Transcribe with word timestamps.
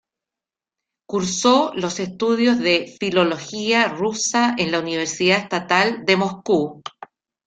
Cursó 1.05 1.73
los 1.75 1.99
estudios 1.99 2.57
de 2.57 2.91
filología 2.99 3.87
rusa 3.87 4.55
en 4.57 4.71
la 4.71 4.79
Universidad 4.79 5.37
Estatal 5.37 6.05
de 6.05 6.17
Moscú. 6.17 6.81